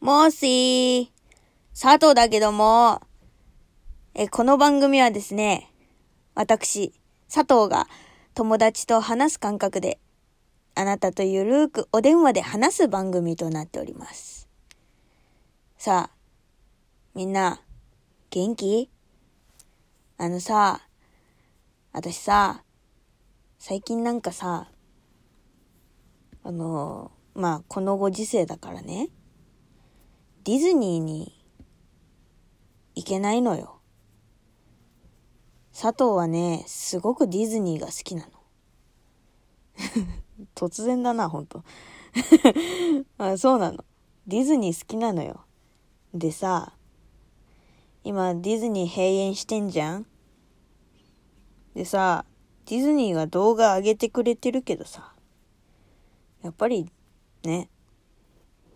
[0.00, 1.08] もーしー。
[1.78, 3.02] 佐藤だけども、
[4.14, 5.70] え、この番組はですね、
[6.34, 6.94] 私、
[7.30, 7.86] 佐藤が
[8.32, 9.98] 友達と話す感覚で、
[10.74, 14.48] あなたとゆるーくお電話で話す番組となっております。
[15.76, 16.16] さあ、
[17.14, 17.60] みんな、
[18.30, 18.88] 元気？
[20.16, 20.80] あのさ、
[21.92, 22.64] 私さ、
[23.58, 24.70] 最近なんかさ、
[26.42, 29.10] あの、まあ、このご時世だからね、
[30.44, 31.44] ディズニーに
[32.94, 33.80] 行けないのよ。
[35.72, 38.30] 佐藤はね、すごくディズニーが好きなの。
[40.54, 41.62] 突然だな、ほんと。
[43.18, 43.84] あそうなの。
[44.26, 45.44] ディズニー好きなのよ。
[46.14, 46.74] でさ、
[48.02, 50.06] 今ディズニー閉園してんじゃん
[51.74, 52.24] でさ、
[52.66, 55.14] ディズニーが動画上げてくれてるけどさ、
[56.42, 56.90] やっぱり
[57.42, 57.68] ね、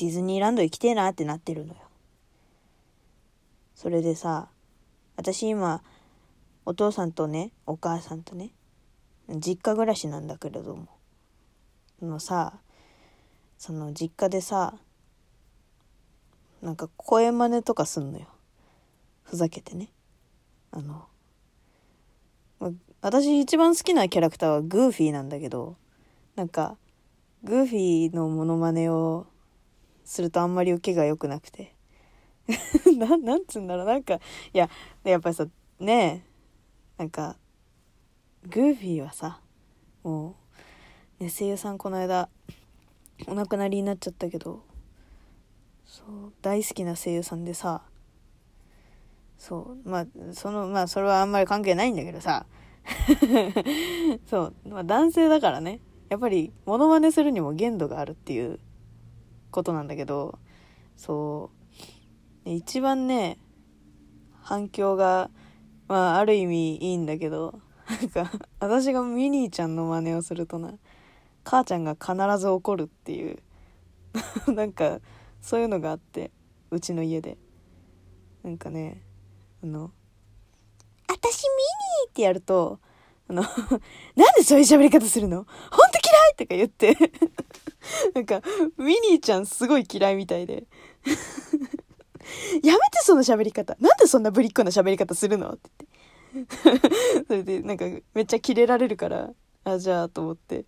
[0.00, 1.80] ディズニーランド行きてえなってなってるのよ。
[3.74, 4.48] それでさ、
[5.16, 5.82] 私今、
[6.64, 8.48] お父さんとね、お母さんとね、
[9.28, 10.88] 実家暮らしなんだけれども、
[12.00, 12.54] のさ、
[13.58, 14.72] その実家でさ、
[16.62, 18.26] なんか声真似とかすんのよ。
[19.22, 19.90] ふざけてね。
[20.70, 21.04] あの、
[23.02, 25.76] 私一番好きなキャラクターはグーフィーなんだけど、
[26.36, 26.78] なんか、
[27.44, 29.26] グーフィーのモノマネを
[30.04, 31.74] するとあんまり受けが良くなくて。
[32.98, 34.20] な、なんつうんだろう、なんか、い
[34.52, 34.68] や、
[35.04, 35.46] やっぱりさ、
[35.78, 36.24] ね
[36.98, 37.36] え、なんか、
[38.48, 39.40] グーフィーはさ、
[40.02, 40.36] も
[41.20, 42.28] う、ね、声優さんこの間、
[43.26, 44.64] お亡くなりになっちゃったけど、
[45.84, 47.82] そう、大好きな声優さんでさ、
[49.38, 52.46] そう、まあ、その、まあ、それはあんまり関係ないんだけどさ、
[54.26, 58.58] そう、まあ、男性だからね、やっぱり、モノマネするにも限度があるっていう
[59.50, 60.38] ことなんだけど、
[60.96, 61.50] そ
[62.46, 63.38] う、一番ね、
[64.42, 65.30] 反響が、
[65.88, 70.74] まあ、ある意味いいんだけど、なんか、私がミニーちゃんの真似をするとな、
[71.44, 73.38] 母ちゃんが必ず怒るっていう、
[74.52, 75.00] なんか、
[75.40, 76.30] そういうのがあって、
[76.70, 77.38] うちの家で。
[78.42, 79.02] なんかね、
[79.62, 79.90] あの、
[81.06, 82.80] あたしミニーってやると、
[83.28, 83.42] あの、
[84.16, 85.44] なんでそういう喋り方するの？
[85.70, 86.96] ほんと嫌いとか言って、
[88.14, 88.42] なんか、
[88.76, 90.66] ミニーちゃんすごい嫌いみたいで、
[92.62, 95.70] やめてその喋り方なんでそんなぶりっ子な喋り方するのって
[96.32, 96.86] 言って。
[97.26, 99.30] それで、なんか、めっちゃキレられるから、
[99.64, 100.64] あ、じゃあ、と思って、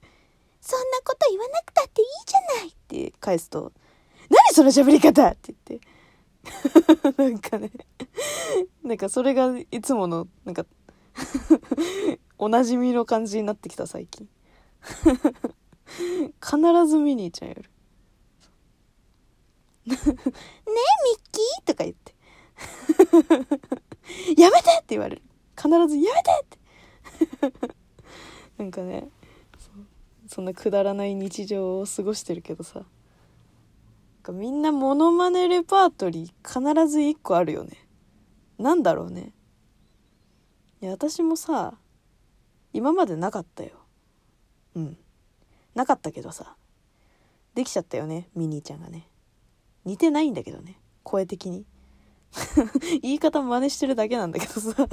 [0.61, 3.73] そんなこと言わなくたっていいじゃないって返すと、
[4.29, 5.87] 何その喋り方って言って。
[7.17, 7.71] なんかね、
[8.83, 10.67] なんかそれがいつもの、なんか、
[12.39, 14.29] おなじみの感じになってきた最近。
[16.41, 17.63] 必ずミニーちゃんやる。
[17.63, 17.69] ね
[19.87, 19.99] え、ミッ
[21.33, 22.15] キーとか言って。
[24.41, 25.23] やめてって言われる。
[25.57, 26.59] 必ずやめてって。
[28.59, 29.09] なんかね
[29.59, 29.71] そ、
[30.37, 32.81] そんなくだらない日常を過ごしてるけどさ。
[32.81, 32.87] なん
[34.23, 37.89] かみんなモノマネレパートリー必ず1個あるよね。
[38.59, 39.33] なんだろうね。
[40.81, 41.75] いや、私もさ、
[42.73, 43.71] 今までなかったよ。
[44.75, 44.97] うん。
[45.75, 46.57] なかったけどさ、
[47.55, 49.09] できちゃったよね、ミニーちゃんがね。
[49.85, 51.67] 似てないんだけどね、声的に。
[53.03, 54.89] 言い方真似してるだけなんだけどさ、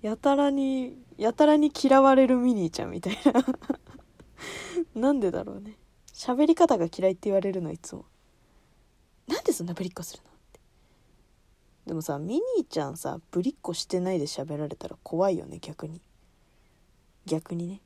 [0.00, 3.44] やたらに、やたらに嫌われるミニーちゃんみたいな。
[4.94, 5.76] なんでだろうね。
[6.12, 8.04] 喋り方が嫌いって言われるのいつも。
[9.26, 10.30] なんでそんなぶりっこするの？
[10.30, 10.60] って。
[11.86, 16.00] でもさ、ミニーちゃんさ、ぶりっこしてないで喋られたら怖いよね、逆に。
[17.26, 17.80] 逆にね。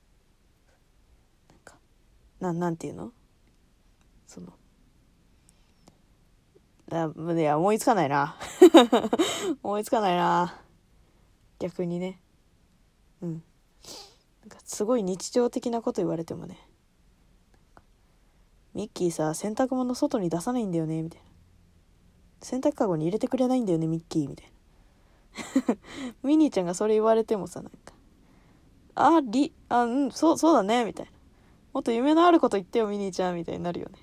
[2.41, 3.13] な、な、んていうの？
[4.27, 4.53] その、
[6.91, 8.37] あいや、思いつかないな。
[9.63, 10.61] 思いつかないな。
[11.59, 12.21] 逆にね。
[13.21, 13.43] うん。
[14.41, 16.69] なんかすごい日常的なこと言われてもね。
[18.75, 21.27] ミッキーさ、洗濯物外に出さないんだよね、みたいな。
[22.43, 24.53] 洗濯かごに入れてくれないんだよね、ミッキー、みたい
[25.67, 25.77] な。
[26.23, 27.95] ミニーちゃんがそれ言われてもさ、なんか、
[28.95, 31.13] あ、り、あ、うん、そう、そうだね、みたいな。
[31.79, 34.01] もっと夢のあること言ってよ、ミニーちゃん、みたいになるよね。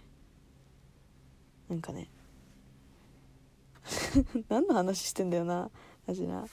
[1.68, 2.10] なんかね。
[4.48, 5.70] 何の話してんだよな、
[6.08, 6.46] マジな。
[6.46, 6.48] い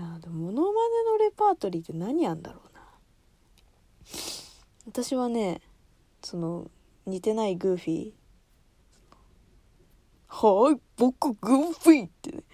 [0.00, 2.88] やでも、モノマネのレパートリーって何あんだろうな。
[4.86, 5.60] 私はね、
[6.22, 6.70] その、
[7.04, 8.14] 似てないグーフィー。
[10.28, 12.44] はい、僕、グーフィーってね。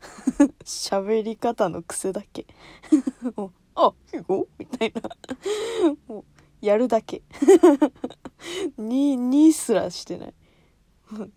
[0.64, 2.46] 喋り方の癖だけ。
[3.74, 5.02] あ、いいよみたいな。
[6.06, 6.24] もう、
[6.64, 7.22] やるだけ。
[8.78, 10.34] に、にすらしてない。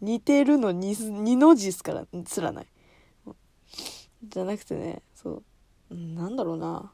[0.01, 2.67] 似てるのに二の字すからすらない。
[4.23, 5.43] じゃなくてねそ
[5.91, 5.95] う。
[5.95, 6.91] なんだろうな。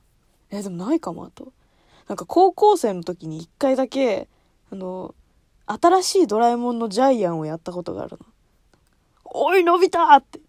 [0.50, 1.54] えでもないかもあと。
[2.07, 4.28] なんか高校生の時に一回だけ
[4.72, 5.16] あの
[5.66, 8.25] 新しいドラえもんのジャイアンをやったことがあるの。
[9.25, 10.40] おいのび太って。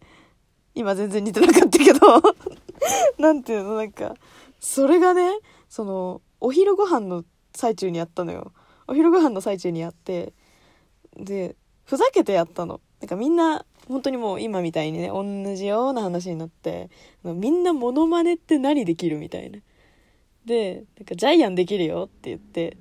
[0.74, 2.00] 今全然似てなかったけど。
[3.18, 3.76] なんていうの？
[3.76, 4.14] なんか
[4.64, 7.22] それがねそのお昼ご飯の
[7.54, 8.54] 最中にやったのよ。
[8.86, 10.32] お昼ご飯の最中にやって
[11.18, 12.80] でふざけてやったの。
[13.02, 15.22] なんかみんな本当にもう今みたいにね同
[15.54, 16.88] じような話になって
[17.22, 19.58] みんなモノマネって何できるみたいな。
[20.46, 22.78] でなんかジャイアンできるよって言って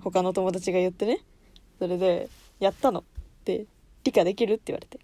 [0.00, 1.20] 他の友達が言ってね。
[1.78, 2.28] それで
[2.60, 3.02] やったの。
[3.46, 3.64] で
[4.04, 5.00] 理科できるって言われて。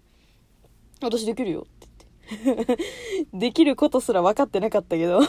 [1.01, 1.87] 私できるよって
[2.45, 2.77] 言って。
[3.33, 5.21] できることすら分かってなかったけど。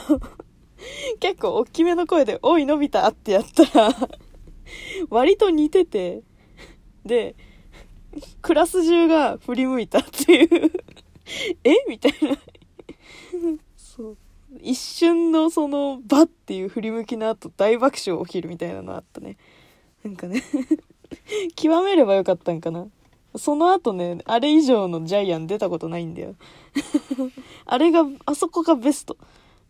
[1.20, 3.96] 結構大きめの声で「おいのび太」ってやったら
[5.11, 6.23] 割と似てて
[7.05, 7.34] で
[8.40, 10.73] クラス中が振り向いたっていう。
[11.64, 11.75] え？
[11.88, 12.37] みたいな。
[13.76, 14.17] そう。
[14.61, 19.38] 一瞬のそのバっていう振り向きの後大爆笑起きるみたいなのあったね。
[20.05, 20.43] なんかね。
[21.56, 22.87] 極めればよかったんかな。
[23.37, 26.34] その後ねあれ以上のジャイアン出たことないんだよ。
[27.64, 29.17] あれがあそこがベスト。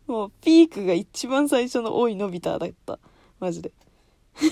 [0.06, 2.99] もうピークが一番最初の「おいのび太」だった。
[3.38, 3.72] マジで。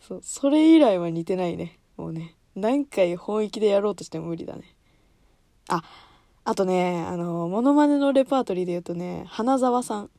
[0.00, 1.78] そうそれ以来は似てないね。
[1.96, 2.36] もうね。
[2.54, 4.76] 何回本気でやろうとしても無理だね。
[5.68, 5.82] あ
[6.44, 10.10] あとねあのモノマネのレパートリーで言うとね花澤さん。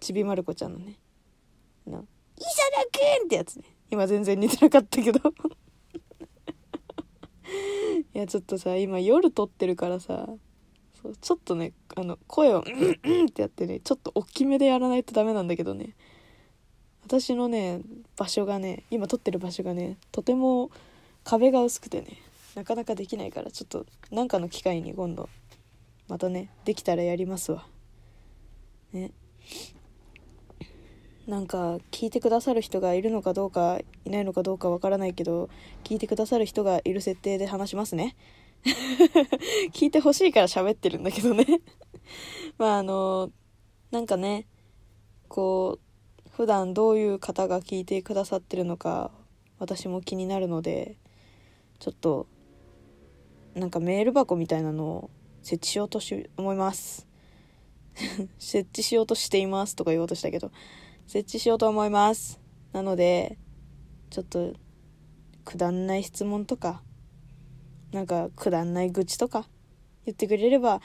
[0.00, 0.98] ちびまる子ちゃんのね
[1.86, 3.64] 「な伊沢くん!」ってやつね。
[3.90, 5.20] 今全然似てなかったけど。
[8.14, 10.28] いやちょっとさ今夜撮ってるからさ。
[11.02, 15.94] そうちょっとねあの声を「うんうん 」ってやってねちょっと大きめでやらないとダメなんだけどね。
[17.04, 17.80] 私のね
[18.16, 20.70] 場所がね今撮ってる場所がねとても
[21.24, 22.18] 壁が薄くてね
[22.54, 25.28] なかなかできないからちょっと何かの機会に今度
[26.08, 27.66] またねできたらやりますわ。
[28.92, 29.12] ね。
[31.26, 35.48] なんか聞いてくださる人がいるのかどうかいないのかどうかわからないけど
[35.84, 38.16] 聞いてくださる人がいる設定で話しますね
[39.72, 41.46] 聞いてほしいから喋ってるんだけどね。
[42.58, 43.30] まああの
[43.90, 44.46] なんかね
[45.28, 45.78] こ
[46.26, 49.10] う普段どういう方が聞いてくださってるのか
[49.58, 50.96] 私も気になるので
[51.78, 52.26] ちょっと
[53.54, 55.10] なんかメール箱みたいなのを
[55.42, 57.06] 設置しようとし思います。
[58.38, 60.52] 設置しようとしていますとか言おうとしたけど
[61.06, 62.40] 設置しようと思います。
[62.72, 63.38] なので
[64.10, 64.52] ちょっと
[65.44, 66.82] くだんない質問とか
[67.92, 69.48] なんかくだんない愚痴とか
[70.06, 70.80] 言ってくれれば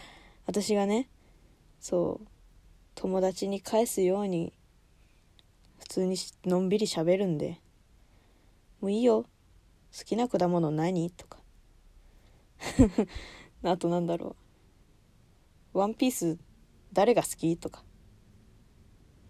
[0.45, 1.09] 私がね
[1.79, 2.27] そう
[2.95, 4.53] 友達に返すように
[5.79, 7.59] 普通にのんびり喋るんで
[8.81, 9.23] もういいよ。
[9.97, 11.09] 好きな果物何？
[11.09, 11.39] とか。
[13.63, 14.35] あとなんだろ
[15.73, 15.79] う。
[15.79, 16.37] ワンピース
[16.93, 17.57] 誰が好き？
[17.57, 17.83] とか。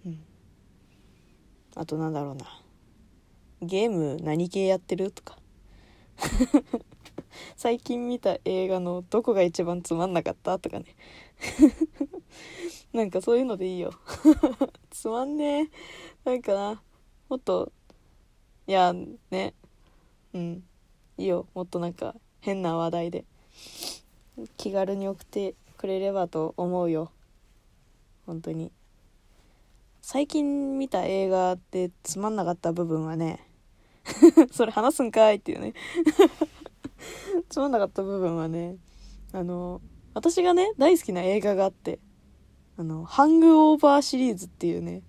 [0.06, 0.26] うん。
[1.76, 2.62] あとなんだろうな。
[3.62, 5.12] ゲーム何系やってる？
[5.12, 5.38] とか。
[7.56, 10.60] 最近見た映画のどこが一番つまんなかった？
[10.60, 10.86] とかね。
[12.94, 13.92] なんかそういうのでいいよ。
[14.90, 15.70] つまんねえ。
[16.24, 16.82] なんかな。
[17.30, 17.72] もっと
[18.68, 18.94] いや
[19.32, 19.54] ね。
[20.34, 20.64] うん。
[21.18, 21.48] いいよ。
[21.54, 23.26] もっとなんか変な話題で。
[24.58, 27.12] 気軽に送ってくれればと思うよ。
[28.26, 28.72] 本当に。
[30.02, 33.40] 最近見た映画でつまんなかった部分はね
[34.54, 35.74] それ話すんかいっていうね。
[37.50, 38.78] つまんなかった部分はね
[39.32, 39.82] あの
[40.14, 42.00] 私がね大好きな映画があって
[42.78, 45.04] あのハングオーバーシリーズっていうね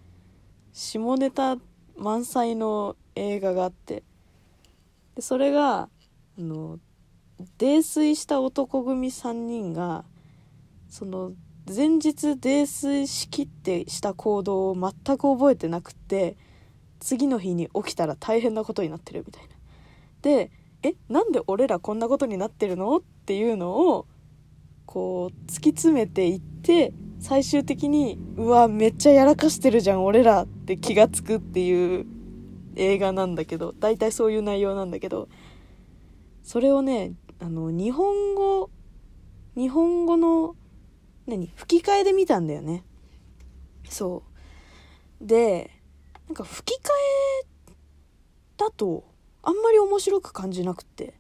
[0.72, 1.56] 下ネタ
[1.96, 4.02] 満載の映画があって
[5.14, 5.88] でそれが
[6.38, 6.78] あの
[7.58, 10.04] 泥酔した男組3人が
[10.88, 11.32] その
[11.74, 16.36] 前日泥酔しきってした行動を全く覚えてなくって
[17.00, 19.48] 次の日に起きたら大変なことになってるみたいな。
[20.22, 20.50] で
[20.82, 22.96] えなんで俺らこんなことになってるの？
[22.98, 24.06] っていうのを
[24.84, 32.06] こう突き詰めていって最終的にうわめっちゃやらかしてるじゃん俺らって気が付くっていう
[32.76, 35.28] 映画なんだけど大体そういう内容なんだけど
[36.42, 38.70] それをねあの日本語
[39.56, 40.54] 日本語の
[41.26, 42.84] 何吹き替えで見たんだよね。
[43.88, 44.22] そ
[45.20, 45.26] う。
[45.26, 45.70] で
[46.28, 46.88] なんか吹き替
[47.42, 47.72] え
[48.56, 49.04] だと
[49.46, 51.14] あんまり面白く感じなくて。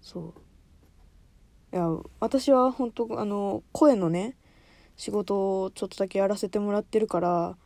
[0.00, 1.76] そう。
[1.76, 1.86] いや
[2.18, 4.36] 私は本当あの声のね
[4.96, 7.56] 仕事をちょっとだけやらせてもらってるから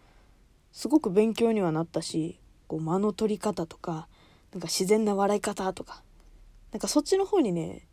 [0.73, 4.09] すごく勉強にはなったしこう間の取り方とか
[4.53, 6.03] なんか自然な笑い方とか
[6.73, 7.87] なんかそっちの方にね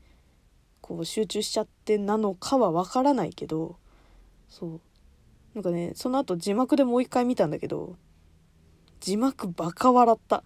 [0.81, 3.77] こう集中しちゃってなのかはわからないけど
[4.49, 4.81] そう。
[5.55, 7.95] なんかねその後字幕でもう一回見たんだけど
[8.99, 10.43] 字幕バカ笑った。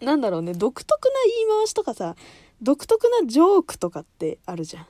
[0.00, 2.14] なんだろうね独特な言い回しとかさ
[2.62, 4.86] 独特なジョークとかってあるじゃん。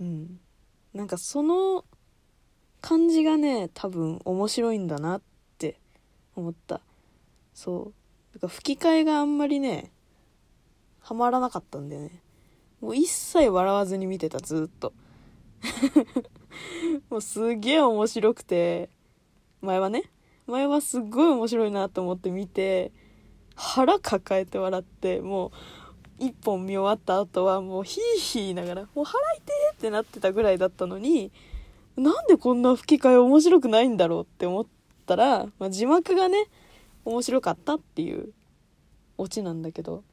[0.00, 0.40] うん。
[0.92, 1.84] なんかその
[2.80, 5.22] 感じがね多分面白いんだなっ
[5.58, 5.78] て
[6.34, 6.80] 思った。
[7.54, 8.34] そう。
[8.34, 9.92] だか吹き替えがあんまりね
[11.00, 12.22] ハマらなかったんだよね。
[12.80, 14.92] もう一切笑わずに見てたずっと。
[17.08, 18.90] もうすげえ面白くて。
[19.60, 20.10] 前はね。
[20.48, 22.90] 前はすっごい面白いなと思って見て
[23.54, 25.48] 腹抱えて笑っても
[26.18, 31.32] う一本見終わった後はもうヒーヒー言いながらもう腹痛いってなってたぐらいだったのに
[31.96, 34.66] なんでこんな吹き替え面白くないんだろうって思っ
[35.06, 36.46] たら、まあ、字幕がね
[37.04, 38.32] 面白かったっていう
[39.18, 40.04] オチなんだけど。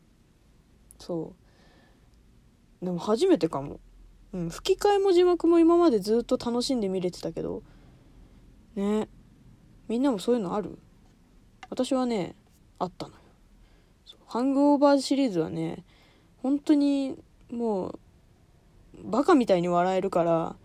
[0.98, 1.34] そ
[2.82, 2.86] う。
[2.86, 3.80] でも初めてかも、
[4.34, 7.64] うん、吹き替えも字幕も今までずっと楽しんで見れてたけど。
[8.76, 9.08] ね。
[9.88, 10.78] みんなもそういうのある？
[11.70, 12.36] 私はね
[12.80, 13.20] あったのよ。
[14.28, 15.84] ハングオーバーシリーズはね
[16.42, 17.18] 本当に
[17.52, 18.00] もう
[19.04, 20.56] バカみたいに笑えるから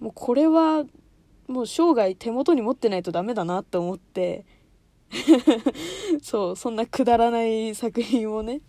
[0.00, 0.84] もうこれは
[1.48, 4.44] もう生涯手元に持ってないとダメだなって思って
[6.22, 8.60] そうそんなくだらない作品をね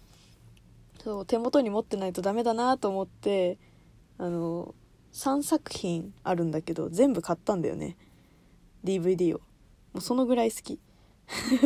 [1.04, 3.58] そう手元に持ってないとダメだなと思って
[4.18, 4.74] あの
[5.14, 7.98] 3作品あるんだけど全部買ったんだよね。
[8.84, 9.40] DVD を。
[9.40, 9.46] も
[9.96, 10.80] うそのぐらい好き。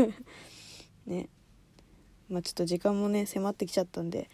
[1.05, 1.29] ね。
[2.29, 4.29] まあちょっと時間もね迫ってきちゃったんで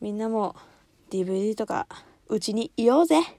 [0.00, 0.56] みんなも
[1.10, 1.86] DVD とか
[2.28, 3.20] うちにいようぜ。